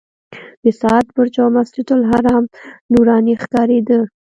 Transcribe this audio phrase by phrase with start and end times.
[0.63, 2.43] د ساعت برج او مسجدالحرام
[2.91, 3.99] نوراني ښکارېده.